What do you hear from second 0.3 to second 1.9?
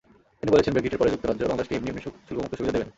তিনি বলেছেন, ব্রেক্সিটের পরে যুক্তরাজ্য বাংলাদেশকে এমনি